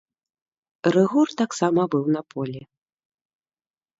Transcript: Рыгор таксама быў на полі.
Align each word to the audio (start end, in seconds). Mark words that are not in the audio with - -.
Рыгор 0.95 1.27
таксама 1.41 1.81
быў 1.95 2.03
на 2.15 2.21
полі. 2.31 2.61